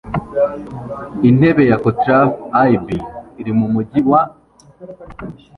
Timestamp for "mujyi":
3.73-4.01